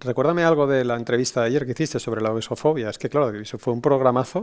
[0.00, 2.90] Recuérdame algo de la entrevista de ayer que hiciste sobre la obesofobia.
[2.90, 4.42] Es que, claro, eso fue un programazo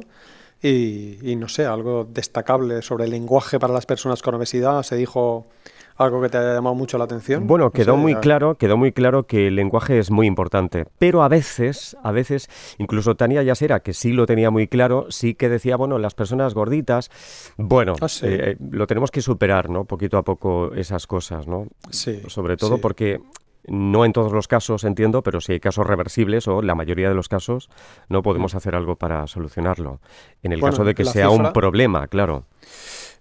[0.61, 4.83] y, y no sé, algo destacable sobre el lenguaje para las personas con obesidad.
[4.83, 5.47] Se dijo
[5.95, 7.47] algo que te haya llamado mucho la atención.
[7.47, 11.27] Bueno, quedó muy claro, quedó muy claro que el lenguaje es muy importante, pero a
[11.27, 15.77] veces, a veces, incluso Tania Yasera, que sí lo tenía muy claro, sí que decía,
[15.77, 17.09] bueno, las personas gorditas,
[17.57, 19.85] bueno, ah, eh, lo tenemos que superar, ¿no?
[19.85, 21.67] Poquito a poco esas cosas, ¿no?
[21.89, 22.21] Sí.
[22.27, 23.21] Sobre todo porque
[23.67, 27.15] no en todos los casos entiendo, pero si hay casos reversibles o la mayoría de
[27.15, 27.69] los casos
[28.09, 28.57] no podemos mm.
[28.57, 29.99] hacer algo para solucionarlo.
[30.43, 32.45] En el caso de que sea un problema, claro.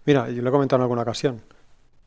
[0.05, 1.41] Mira, yo lo he comentado en alguna ocasión.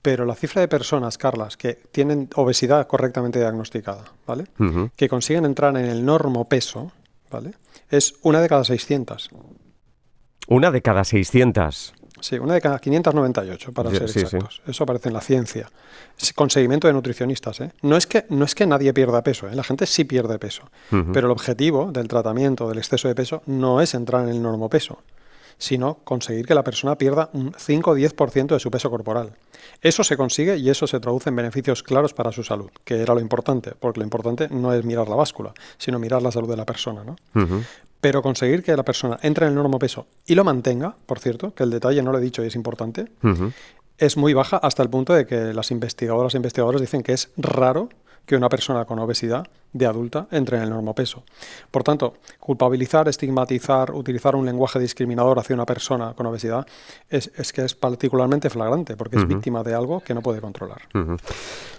[0.08, 4.46] Pero la cifra de personas, Carlas, que tienen obesidad correctamente diagnosticada, ¿vale?
[4.96, 6.94] Que consiguen entrar en el normo peso,
[7.30, 7.56] ¿vale?
[7.90, 9.30] Es una de cada 600.
[10.48, 11.94] Una de cada 600.
[12.22, 14.62] Sí, una de cada 598, para ser exactos.
[14.66, 15.70] Eso aparece en la ciencia.
[16.36, 17.60] con seguimiento de nutricionistas.
[17.60, 17.74] ¿eh?
[17.82, 19.56] No, es que, no es que nadie pierda peso, ¿eh?
[19.56, 20.72] la gente sí pierde peso.
[20.90, 24.70] Pero el objetivo del tratamiento del exceso de peso no es entrar en el normo
[24.70, 25.00] peso
[25.58, 29.34] sino conseguir que la persona pierda un 5 o 10% de su peso corporal.
[29.82, 33.14] Eso se consigue y eso se traduce en beneficios claros para su salud, que era
[33.14, 36.58] lo importante, porque lo importante no es mirar la báscula, sino mirar la salud de
[36.58, 37.04] la persona.
[37.04, 37.16] ¿no?
[38.02, 41.54] Pero conseguir que la persona entre en el normo peso y lo mantenga, por cierto,
[41.54, 43.08] que el detalle no lo he dicho y es importante,
[43.98, 47.32] es muy baja hasta el punto de que las investigadoras e investigadores dicen que es
[47.38, 47.90] raro
[48.28, 51.24] que una persona con obesidad de adulta entre en el normo peso.
[51.72, 56.68] Por tanto, culpabilizar, estigmatizar, utilizar un lenguaje discriminador hacia una persona con obesidad
[57.10, 60.82] es, que es particularmente flagrante porque es víctima de algo que no puede controlar.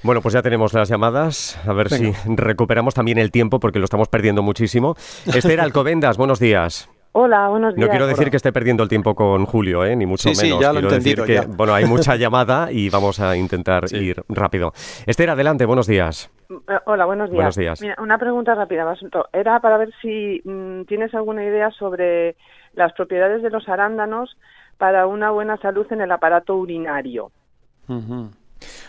[0.03, 1.59] Bueno, pues ya tenemos las llamadas.
[1.67, 4.97] A ver si recuperamos también el tiempo porque lo estamos perdiendo muchísimo.
[5.27, 6.89] Esther Alcobendas, buenos días.
[7.12, 7.87] Hola, buenos días.
[7.87, 9.97] No quiero decir que esté perdiendo el tiempo con Julio, ¿eh?
[9.97, 10.38] ni mucho menos.
[10.38, 14.23] Sí, ya lo quiero decir que bueno, hay mucha llamada y vamos a intentar ir
[14.29, 14.73] rápido.
[15.07, 16.31] Esther, adelante, buenos días.
[16.51, 17.57] Eh, hola, buenos días.
[17.57, 17.99] Buenos días.
[17.99, 18.94] una pregunta rápida,
[19.33, 22.37] Era para ver si mm, tienes alguna idea sobre
[22.75, 24.37] las propiedades de los arándanos
[24.77, 27.33] para una buena salud en el aparato urinario.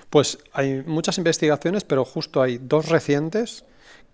[0.10, 3.66] Pues hay muchas investigaciones, pero justo hay dos recientes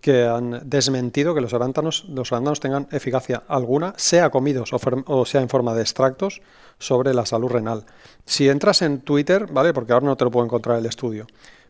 [0.05, 5.41] que han desmentido que los arándanos, los arándanos tengan eficacia alguna, sea comidos o, sea
[5.41, 6.43] en forma de extractos,
[6.77, 7.85] sobre la salud renal.
[8.23, 9.73] Si entras en Twitter, ¿vale?
[9.73, 11.25] Porque ahora no te lo puedo encontrar el estudio.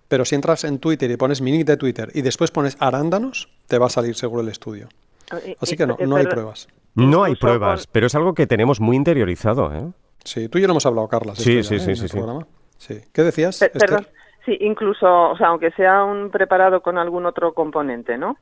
[0.09, 3.77] Pero si entras en Twitter y pones mi de Twitter y después pones arándanos, te
[3.77, 4.89] va a salir seguro el estudio.
[5.31, 6.67] Ah, Así que no, no hay pruebas.
[6.93, 9.93] No hay pruebas, pero es algo que tenemos muy interiorizado, ¿eh?
[10.25, 11.35] Sí, tú y yo no hemos hablado, Carla.
[11.35, 13.01] Sí, sí, sí, sí, sí.
[13.13, 13.57] ¿Qué decías?
[13.71, 14.05] perdón.
[14.45, 18.37] Sí, incluso, o sea, aunque sea un preparado con algún otro componente, ¿no?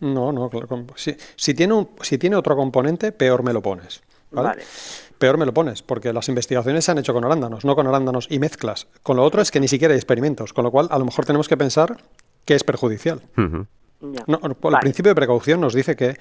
[0.00, 0.84] No, no, claro.
[0.94, 4.02] Si, si, tiene un, si tiene otro componente, peor me lo pones.
[4.30, 4.62] ¿vale?
[5.18, 8.26] Peor me lo pones, porque las investigaciones se han hecho con arándanos, no con arándanos
[8.30, 8.86] y mezclas.
[9.02, 11.24] Con lo otro es que ni siquiera hay experimentos, con lo cual a lo mejor
[11.24, 11.96] tenemos que pensar
[12.44, 13.22] que es perjudicial.
[13.36, 16.16] no, el principio de precaución nos dice que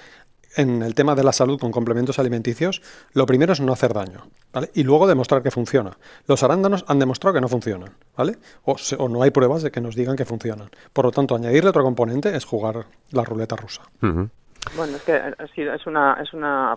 [0.56, 2.82] en el tema de la salud con complementos alimenticios,
[3.14, 4.70] lo primero es no hacer daño, ¿vale?
[4.74, 5.92] Y luego demostrar que funciona.
[6.28, 8.38] Los arándanos han demostrado que no funcionan, ¿vale?
[8.64, 8.76] O,
[9.10, 10.70] no hay pruebas de que nos digan que funcionan.
[10.94, 13.84] Por lo tanto, añadirle otro componente es jugar la ruleta rusa.
[14.02, 16.76] Bueno, es que es una, es una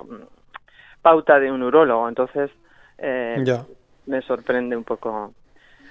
[1.02, 2.50] pauta de un urólogo, entonces
[2.98, 3.42] eh,
[4.06, 5.32] me sorprende un poco.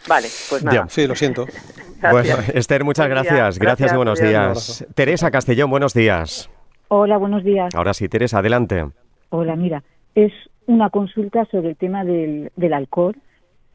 [0.08, 0.88] Vale, pues nada.
[0.90, 1.46] sí, lo siento.
[2.12, 3.58] bueno, Esther, muchas gracias.
[3.58, 4.86] Gracias, y buenos días.
[4.94, 6.50] Teresa Castellón, buenos días.
[6.90, 7.76] Hola, buenos días.
[7.76, 8.86] Ahora sí, Teresa, adelante.
[9.30, 9.84] Hola, mira,
[10.16, 10.32] es
[10.68, 13.16] una consulta sobre el tema del, del alcohol.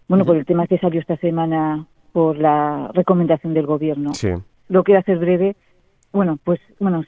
[0.08, 4.14] Bueno, por el tema que salió esta semana por la recomendación del gobierno.
[4.14, 4.30] Sí.
[4.68, 5.56] Lo quiero hacer breve.
[6.12, 7.02] Bueno, pues bueno,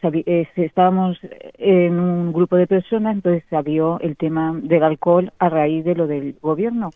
[0.56, 1.18] estábamos
[1.58, 6.06] en un grupo de personas, entonces salió el tema del alcohol a raíz de lo
[6.06, 6.90] del gobierno.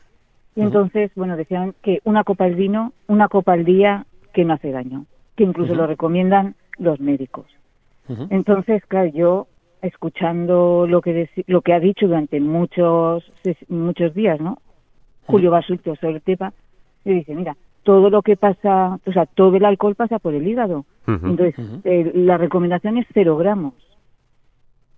[0.56, 4.54] Y entonces, bueno, decían que una copa de vino, una copa al día, que no
[4.54, 5.04] hace daño,
[5.36, 7.46] que incluso lo recomiendan los médicos.
[8.30, 9.46] Entonces, claro, yo
[9.82, 13.30] escuchando lo que lo que ha dicho durante muchos
[13.68, 14.58] muchos días, ¿no?
[15.26, 16.52] Julio Basulto sobre el tema,
[17.04, 20.46] y dice, mira, todo lo que pasa, o sea, todo el alcohol pasa por el
[20.46, 20.84] hígado.
[21.06, 23.74] Entonces, eh, la recomendación es cero gramos.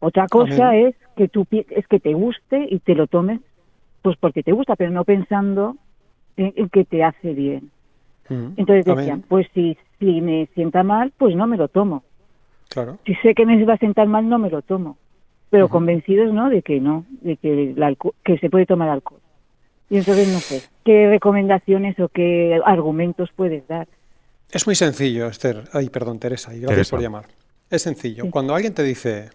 [0.01, 3.41] Otra cosa es que tú es que te guste y te lo tomes,
[4.03, 5.77] pues porque te gusta, pero no pensando
[6.37, 7.71] en, que te hace bien.
[8.29, 12.05] Entonces decían, pues si, si me sienta mal, pues no me lo tomo.
[13.05, 14.97] Si sé que me va a sentar mal, no me lo tomo.
[15.51, 16.49] Pero convencidos, ¿no?
[16.49, 19.21] De que no, de que, el que se puede tomar alcohol.
[19.89, 23.89] Y entonces, no sé, ¿qué recomendaciones o qué argumentos puedes dar?
[24.53, 25.65] Es muy sencillo, Esther.
[25.73, 27.27] Ay, perdón, Teresa, y gracias por llamar.
[27.69, 28.31] Es sencillo.
[28.31, 29.31] Cuando alguien te dice,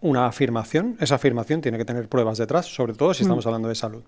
[0.00, 3.48] una afirmación, esa afirmación tiene que tener pruebas detrás, sobre todo si estamos mm.
[3.48, 4.02] hablando de salud.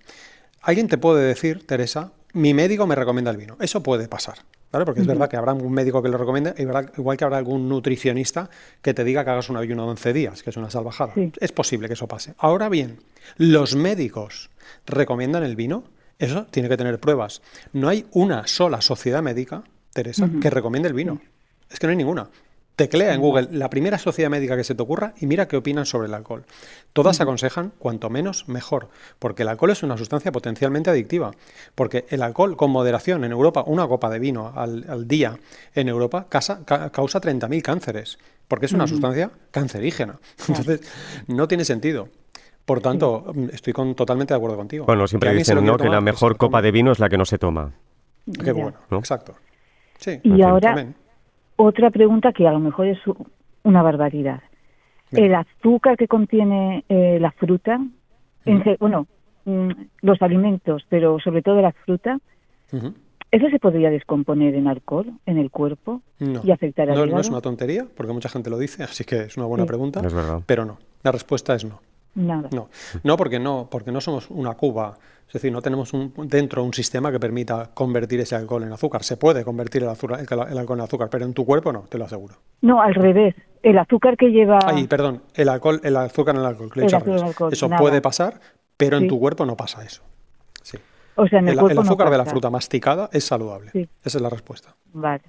[0.63, 3.57] Alguien te puede decir, Teresa, mi médico me recomienda el vino.
[3.61, 4.39] Eso puede pasar,
[4.75, 4.85] ¿vale?
[4.85, 8.51] Porque es verdad que habrá un médico que lo recomiende, igual que habrá algún nutricionista
[8.83, 11.15] que te diga que hagas un ayuno de 11 días, que es una salvajada.
[11.41, 12.35] Es posible que eso pase.
[12.39, 12.99] Ahora bien,
[13.37, 14.51] los médicos
[14.87, 15.85] recomiendan el vino,
[16.19, 17.41] eso tiene que tener pruebas.
[17.73, 21.21] No hay una sola sociedad médica, Teresa, que recomiende el vino.
[21.71, 22.29] Es que no hay ninguna.
[22.77, 25.87] Teclea en Google la primera sociedad médica que se te ocurra y mira qué opinan
[25.87, 26.45] sobre el alcohol.
[26.93, 28.89] Todas aconsejan cuanto menos mejor,
[29.21, 31.31] porque el alcohol es una sustancia potencialmente adictiva.
[31.77, 35.39] Porque el alcohol con moderación en Europa, una copa de vino al, día
[35.75, 40.19] en Europa causa, causa 30.000 cánceres, porque es una sustancia cancerígena.
[40.49, 40.81] Entonces,
[41.29, 42.09] no tiene sentido.
[42.65, 44.87] Por tanto, estoy totalmente de acuerdo contigo.
[44.87, 45.77] Bueno, siempre dicen ¿no?
[45.77, 47.73] que la mejor copa de vino es la que no se toma.
[48.43, 49.35] Qué bueno, exacto.
[49.99, 50.95] Sí, y ahora,
[51.57, 52.99] otra pregunta que a lo mejor es
[53.63, 54.43] una barbaridad.
[55.13, 57.81] El azúcar que contiene eh, la fruta,
[58.81, 59.07] bueno,
[59.45, 59.71] mm,
[60.03, 62.19] los alimentos, pero sobre todo la fruta,
[63.31, 67.29] ¿eso se podría descomponer en alcohol en el cuerpo y afectar al no, No es
[67.29, 70.03] una tontería, porque mucha gente lo dice, así que es una buena pregunta,
[70.47, 70.79] pero no.
[71.05, 71.81] La respuesta es no.
[72.15, 72.49] Nada.
[72.53, 72.69] No,
[73.03, 76.73] no porque no, porque no somos una cuba es decir, no tenemos un, dentro un
[76.73, 79.03] sistema que permita convertir ese alcohol en azúcar.
[79.03, 81.99] Se puede convertir el, azúcar, el, alcohol en azúcar, pero en tu cuerpo no, te
[81.99, 82.37] lo aseguro.
[82.61, 83.35] No, al revés.
[83.63, 84.59] El azúcar que lleva...
[84.65, 87.51] Ay, perdón, el, alcohol, el azúcar en el alcohol.
[87.51, 88.39] eso puede pasar,
[88.77, 90.03] pero en tu cuerpo no pasa eso.
[90.63, 90.79] Sí.
[91.17, 93.71] O sea, en el, el azúcar de la fruta masticada es saludable.
[94.05, 94.77] Esa es la respuesta.
[94.93, 95.23] Vale.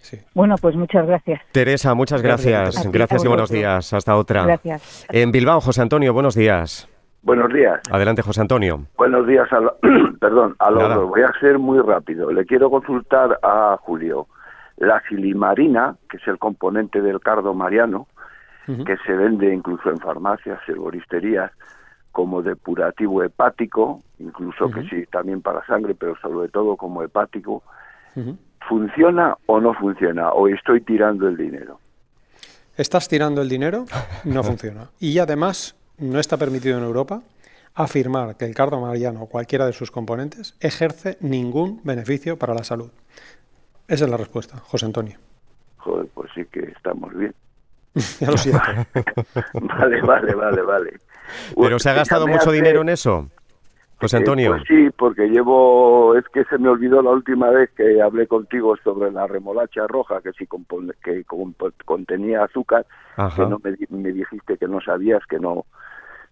[0.00, 0.18] Sí.
[0.34, 1.40] Bueno, pues muchas gracias.
[1.52, 2.90] Teresa, muchas gracias.
[2.90, 3.92] Gracias, y buenos días.
[3.92, 4.44] Hasta otra.
[4.44, 5.06] Gracias.
[5.10, 6.88] En Bilbao, José Antonio, buenos días.
[7.22, 7.80] Buenos días.
[7.90, 8.86] Adelante, José Antonio.
[8.96, 9.60] Buenos días, a
[10.20, 11.08] perdón, a los dos.
[11.10, 12.32] Voy a ser muy rápido.
[12.32, 14.26] Le quiero consultar a Julio.
[14.78, 18.06] La silimarina, que es el componente del cardo mariano,
[18.86, 21.50] que se vende incluso en farmacias, herboristerías,
[22.12, 27.64] como depurativo hepático, incluso que sí, también para sangre, pero sobre todo como hepático,
[28.68, 30.30] ¿funciona o no funciona?
[30.32, 31.78] ¿O estoy tirando el dinero?
[32.76, 33.84] ¿Estás tirando el dinero?
[34.24, 34.90] No funciona.
[34.98, 37.22] Y además no está permitido en Europa
[37.74, 42.64] afirmar que el cardo mariano o cualquiera de sus componentes ejerce ningún beneficio para la
[42.64, 42.90] salud.
[43.86, 45.18] Esa es la respuesta, José Antonio.
[45.78, 47.34] Joder, pues sí que estamos bien.
[48.20, 48.62] ya lo siento.
[49.54, 51.00] vale, vale, vale, vale.
[51.56, 53.28] ¿Pero se ha gastado mucho dinero en eso?
[54.00, 54.50] José eh, Antonio.
[54.52, 58.74] pues sí, porque llevo, es que se me olvidó la última vez que hablé contigo
[58.82, 60.46] sobre la remolacha roja, que sí
[61.02, 61.24] que
[61.84, 62.86] contenía azúcar,
[63.36, 65.66] que no me, me, dijiste que no sabías, que no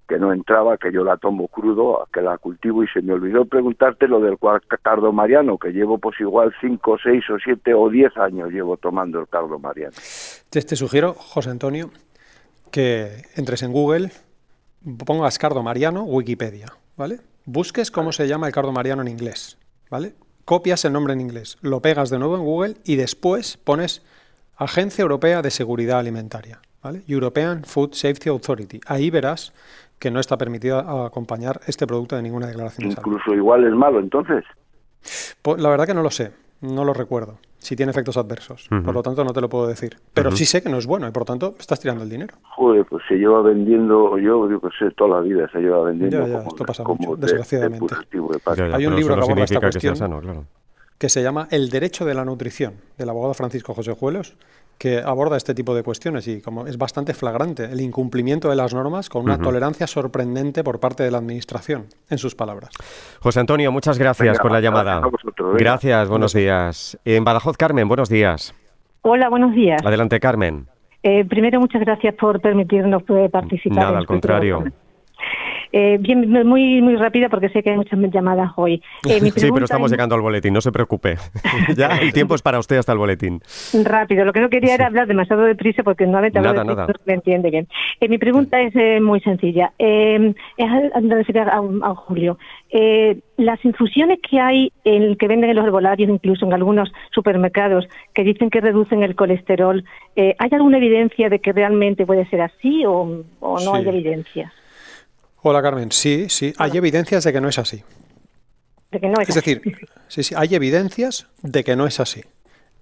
[0.08, 3.44] que no entraba, que yo la tomo crudo, que la cultivo y se me olvidó
[3.44, 4.38] preguntarte lo del
[4.82, 9.20] cardo mariano, que llevo pues igual 5, 6 o 7 o 10 años llevo tomando
[9.20, 9.92] el cardo mariano.
[10.48, 11.90] Te, te sugiero, José Antonio,
[12.72, 14.10] que entres en Google,
[15.04, 17.18] pongas cardo mariano, Wikipedia, ¿vale?
[17.50, 19.56] Busques cómo se llama el cardo mariano en inglés,
[19.88, 20.12] ¿vale?
[20.44, 24.04] Copias el nombre en inglés, lo pegas de nuevo en Google y después pones
[24.58, 27.04] Agencia Europea de Seguridad Alimentaria, ¿vale?
[27.08, 28.80] European Food Safety Authority.
[28.86, 29.54] Ahí verás
[29.98, 32.90] que no está permitido acompañar este producto de ninguna declaración.
[32.90, 34.44] Incluso igual es malo, entonces.
[35.40, 37.38] Pues la verdad que no lo sé, no lo recuerdo.
[37.58, 39.96] Si tiene efectos adversos, por lo tanto no te lo puedo decir.
[40.14, 42.36] Pero sí sé que no es bueno y por lo tanto estás tirando el dinero.
[42.54, 46.26] Joder, pues se lleva vendiendo, yo digo que sé, toda la vida se lleva vendiendo.
[46.26, 47.94] Ya, esto pasa mucho, desgraciadamente.
[48.72, 50.46] Hay un libro que aborda esta cuestión
[50.98, 54.36] que se llama El derecho de la nutrición, del abogado Francisco José Juelos,
[54.78, 58.72] que aborda este tipo de cuestiones y como es bastante flagrante el incumplimiento de las
[58.72, 62.70] normas con una tolerancia sorprendente por parte de la administración, en sus palabras.
[63.20, 65.02] José Antonio, muchas gracias por la llamada.
[65.58, 66.98] Gracias, buenos días.
[67.04, 68.54] En Badajoz, Carmen, buenos días.
[69.02, 69.84] Hola, buenos días.
[69.84, 70.66] Adelante, Carmen.
[71.02, 73.78] Eh, primero, muchas gracias por permitirnos poder participar.
[73.78, 74.64] Nada, al este contrario.
[75.72, 78.82] Eh, bien, muy, muy rápida porque sé que hay muchas llamadas hoy.
[79.08, 81.16] Eh, sí, pero estamos llegando al boletín, no se preocupe.
[81.76, 83.40] ya el tiempo es para usted hasta el boletín.
[83.84, 86.86] Rápido, lo que no quería era hablar demasiado deprisa porque no hablo nada, nada.
[86.86, 87.68] no me entiende bien.
[88.00, 89.72] Eh, mi pregunta es eh, muy sencilla.
[89.78, 92.38] es a, a, Julio.
[93.36, 98.24] las infusiones que hay, en, que venden en los herbolarios, incluso en algunos supermercados, que
[98.24, 99.84] dicen que reducen el colesterol,
[100.16, 104.52] ¿hay alguna evidencia de que realmente puede ser así o, no hay evidencia?
[105.50, 107.82] Hola Carmen, sí, sí, hay evidencias de que no es así.
[108.90, 109.62] De que no es, es decir,
[110.06, 112.22] sí, sí, hay evidencias de que no es así.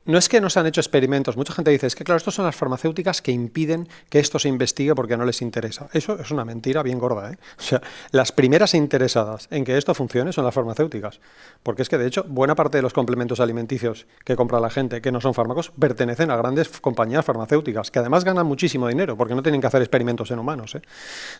[0.07, 1.37] No es que no se han hecho experimentos.
[1.37, 4.49] Mucha gente dice, es que claro, estos son las farmacéuticas que impiden que esto se
[4.49, 5.89] investigue porque no les interesa.
[5.93, 7.33] Eso es una mentira bien gorda.
[7.33, 7.39] ¿eh?
[7.59, 11.21] O sea, las primeras interesadas en que esto funcione son las farmacéuticas.
[11.63, 15.01] Porque es que, de hecho, buena parte de los complementos alimenticios que compra la gente,
[15.01, 19.35] que no son fármacos, pertenecen a grandes compañías farmacéuticas, que además ganan muchísimo dinero porque
[19.35, 20.75] no tienen que hacer experimentos en humanos.
[20.75, 20.83] ¿eh?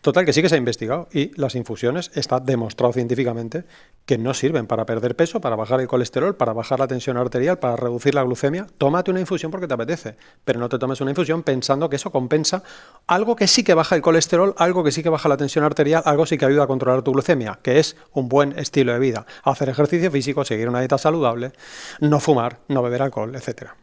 [0.01, 3.65] Total, que sí que se ha investigado y las infusiones está demostrado científicamente
[4.07, 7.59] que no sirven para perder peso, para bajar el colesterol, para bajar la tensión arterial,
[7.59, 8.56] para reducir la glucemia.
[8.79, 12.11] Tómate una infusión porque te apetece, pero no te tomes una infusión pensando que eso
[12.11, 12.63] compensa
[13.07, 16.03] algo que sí que baja el colesterol, algo que sí que baja la tensión arterial,
[16.07, 19.27] algo sí que ayuda a controlar tu glucemia, que es un buen estilo de vida.
[19.45, 21.53] Hacer ejercicio físico, seguir una dieta saludable,
[22.01, 23.77] no fumar, no beber alcohol, etcétera.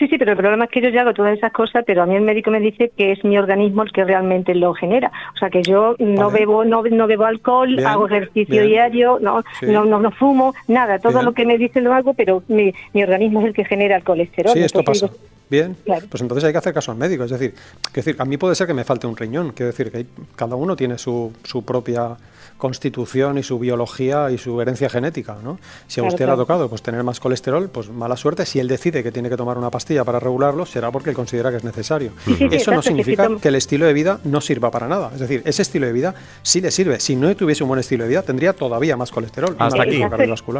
[0.00, 2.06] Sí, sí, pero el problema es que yo ya hago todas esas cosas, pero a
[2.06, 5.12] mí el médico me dice que es mi organismo el que realmente lo genera.
[5.34, 9.84] O sea, que yo no bebo no, no bebo alcohol, hago ejercicio diario, no, no,
[9.84, 11.00] no, fumo, nada.
[11.00, 13.96] Todo lo que me dicen lo hago, pero mi, mi, organismo es el que genera
[13.96, 14.54] el colesterol.
[14.54, 15.10] Sí, esto pasa.
[15.50, 17.24] Bien, pues entonces hay que hacer caso al médico.
[17.24, 17.54] Es decir,
[17.92, 19.52] que decir, a mí puede ser que me falte un riñón.
[19.52, 22.16] Quiero decir que cada uno tiene su, su propia
[22.60, 25.58] constitución y su biología y su herencia genética, ¿no?
[25.88, 28.46] Si a usted le ha tocado pues tener más colesterol, pues mala suerte.
[28.46, 31.50] Si él decide que tiene que tomar una pastilla para regularlo, será porque él considera
[31.50, 32.12] que es necesario.
[32.52, 35.10] Eso no significa que, el estilo de vida no sirva para nada.
[35.12, 37.00] Es decir, ese estilo de vida sí le sirve.
[37.00, 39.56] Si no tuviese un buen estilo de vida, tendría todavía más colesterol.
[39.58, 40.02] Hasta aquí.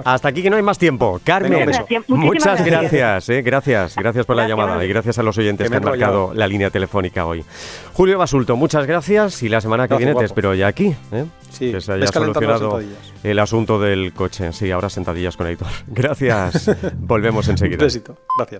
[0.04, 1.20] Hasta aquí que no hay más tiempo.
[1.22, 1.70] Carmen,
[2.08, 3.28] muchas gracias.
[3.28, 6.46] Eh, gracias, gracias por la llamada y gracias a los oyentes que, han marcado la
[6.46, 7.44] línea telefónica hoy.
[7.92, 10.94] Julio Basulto, muchas gracias y la semana que viene te espero ya aquí.
[11.12, 11.26] ¿eh?
[11.50, 12.80] Sí, que se haya solucionado
[13.22, 14.52] el asunto del coche.
[14.52, 15.68] Sí, ahora sentadillas con Aitor.
[15.88, 16.70] Gracias.
[16.98, 17.78] Volvemos enseguida.
[17.78, 18.16] Un besito.
[18.38, 18.58] Gracias.